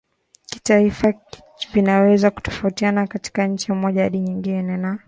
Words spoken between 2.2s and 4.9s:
kutofautiana kutoka nchi moja hadi nyingine